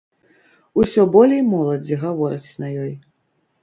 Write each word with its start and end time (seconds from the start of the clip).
Усё 0.85 1.05
болей 1.17 1.45
моладзі 1.53 2.01
гаворыць 2.07 2.45
на 2.65 2.77
ёй. 2.89 2.93